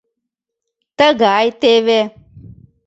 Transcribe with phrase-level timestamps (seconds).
[0.97, 2.01] —Тыгай теве...